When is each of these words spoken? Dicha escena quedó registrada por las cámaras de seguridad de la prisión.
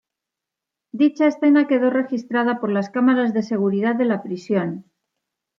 Dicha 1.01 1.27
escena 1.27 1.67
quedó 1.67 1.91
registrada 1.91 2.59
por 2.59 2.71
las 2.71 2.89
cámaras 2.89 3.35
de 3.35 3.43
seguridad 3.43 3.93
de 3.95 4.05
la 4.05 4.23
prisión. 4.23 4.85